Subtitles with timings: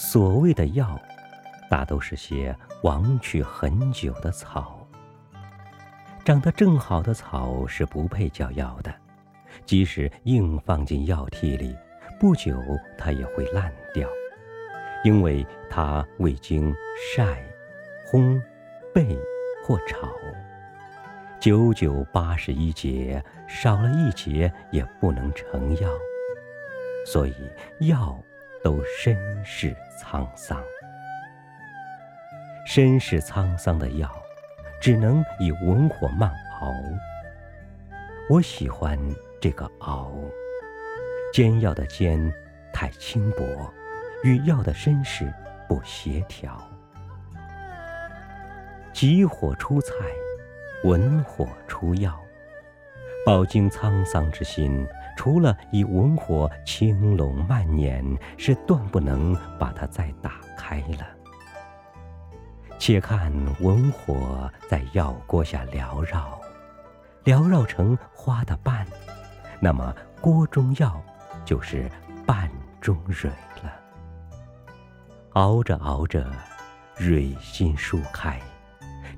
[0.00, 0.96] 所谓的药，
[1.68, 4.86] 大都是些亡去很久的草。
[6.24, 8.94] 长得正好的草是不配叫药的，
[9.66, 11.76] 即使硬放进药屉里，
[12.20, 12.56] 不久
[12.96, 14.08] 它也会烂掉，
[15.02, 16.72] 因为它未经
[17.12, 17.44] 晒、
[18.08, 18.40] 烘、
[18.94, 19.18] 焙
[19.66, 20.08] 或炒。
[21.40, 25.90] 九九八十一节，少了一节也不能成药，
[27.04, 27.34] 所以
[27.80, 28.16] 药
[28.62, 30.62] 都身世沧桑。
[32.66, 34.10] 身世沧桑的药。
[34.80, 36.72] 只能以文火慢熬。
[38.30, 38.96] 我喜欢
[39.40, 40.12] 这个熬，
[41.32, 42.32] 煎药的煎
[42.72, 43.44] 太轻薄，
[44.22, 45.32] 与药的身世
[45.66, 46.56] 不协调。
[48.92, 49.92] 急火出菜，
[50.84, 52.16] 文火出药。
[53.26, 54.86] 饱经沧桑之心，
[55.18, 58.04] 除了以文火轻拢慢捻，
[58.36, 61.04] 是断不能把它再打开了。
[62.78, 66.40] 且看文火在药锅下缭绕，
[67.24, 68.86] 缭绕成花的瓣，
[69.58, 71.02] 那么锅中药
[71.44, 71.90] 就是
[72.24, 72.48] 瓣
[72.80, 73.28] 中蕊
[73.64, 73.72] 了。
[75.32, 76.30] 熬着熬着，
[76.96, 78.40] 蕊心舒开，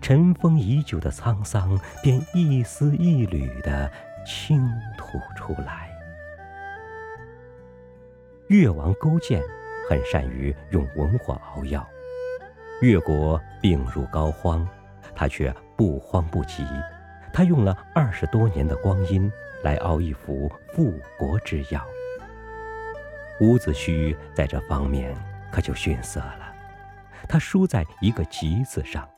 [0.00, 3.92] 尘封已久的沧桑便一丝一缕的
[4.24, 5.89] 倾吐出来。
[8.50, 9.40] 越王勾践
[9.88, 11.88] 很善于用文火熬药。
[12.82, 14.66] 越国病入膏肓，
[15.14, 16.66] 他却不慌不急。
[17.32, 19.30] 他用了二十多年的光阴
[19.62, 21.86] 来熬一副复国之药。
[23.40, 25.14] 伍子胥在这方面
[25.52, 26.52] 可就逊色了，
[27.28, 29.08] 他输在一个“急”字上，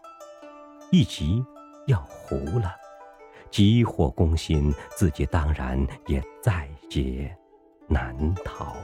[0.90, 1.42] 一急
[1.86, 2.76] 要糊了，
[3.50, 7.34] 急火攻心，自己当然也在劫
[7.88, 8.76] 难逃。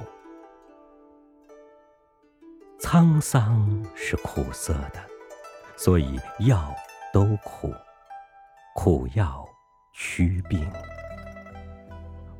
[2.91, 5.04] 沧桑是苦涩的，
[5.76, 6.75] 所以药
[7.12, 7.71] 都苦。
[8.75, 9.47] 苦药
[9.93, 10.66] 祛病。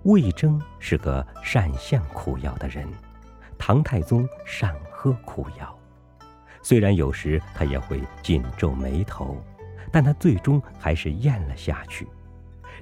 [0.05, 2.89] 魏征是个善献苦药的人，
[3.59, 5.79] 唐太宗善喝苦药。
[6.63, 9.37] 虽然有时他也会紧皱眉头，
[9.93, 12.09] 但他最终还是咽了下去。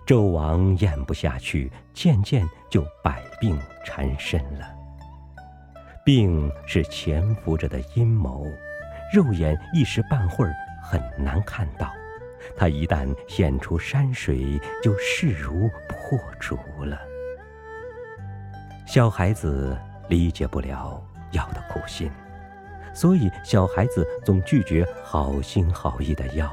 [0.06, 4.75] 纣王咽不下去，渐渐就百病缠身了。
[6.06, 8.46] 病是潜伏着的阴谋，
[9.12, 11.92] 肉眼一时半会儿很难看到。
[12.56, 16.96] 它一旦现出山水，就势如破竹了。
[18.86, 19.76] 小孩子
[20.08, 21.02] 理解不了
[21.32, 22.08] 药的苦心，
[22.94, 26.48] 所以小孩子总拒绝好心好意的药。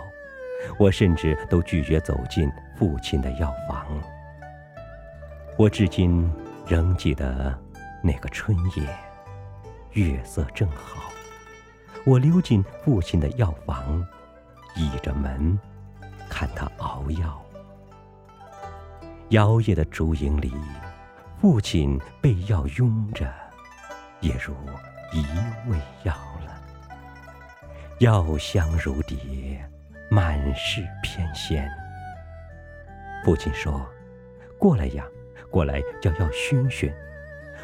[0.80, 3.86] 我甚至都拒绝走进父亲的药房。
[5.58, 6.28] 我至今
[6.66, 7.56] 仍记得
[8.02, 9.13] 那个春夜。
[9.94, 11.12] 月色正好，
[12.04, 14.04] 我溜进父亲的药房，
[14.76, 15.58] 倚着门
[16.28, 17.40] 看他熬药。
[19.30, 20.52] 摇曳的烛影里，
[21.40, 23.32] 父亲被药拥着，
[24.20, 24.56] 也如
[25.12, 25.22] 一
[25.70, 26.60] 味药了。
[28.00, 29.64] 药香如蝶，
[30.10, 31.64] 满是偏跹。
[33.24, 33.88] 父亲说
[34.58, 35.06] ：“过来呀，
[35.52, 36.92] 过来叫药熏熏。”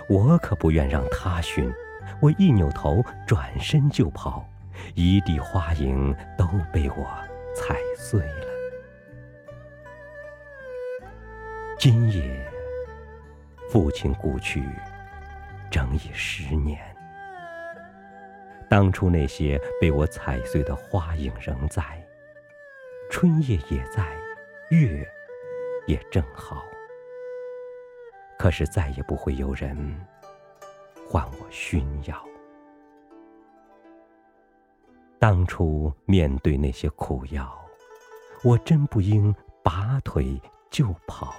[0.08, 1.72] 我可不愿让他熏。
[2.22, 4.48] 我一扭头，转身就跑，
[4.96, 7.06] 一地花影都被我
[7.56, 8.46] 踩碎了。
[11.78, 12.46] 今夜，
[13.70, 14.64] 父亲故去，
[15.72, 16.80] 整已十年。
[18.70, 21.82] 当初那些被我踩碎的花影仍在，
[23.10, 24.06] 春夜也在，
[24.70, 25.10] 月
[25.88, 26.66] 也正好。
[28.38, 30.00] 可是再也不会有人。
[31.12, 32.24] 换我熏药。
[35.18, 37.52] 当初面对那些苦药，
[38.44, 39.34] 我真不应
[39.64, 40.40] 拔腿
[40.70, 41.34] 就跑。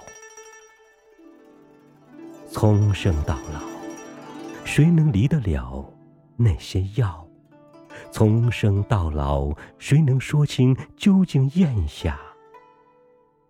[2.47, 3.61] 从生到老，
[4.65, 5.89] 谁能离得了
[6.35, 7.25] 那些药？
[8.11, 12.19] 从生到老，谁能说清究竟咽下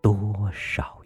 [0.04, 1.01] 多少？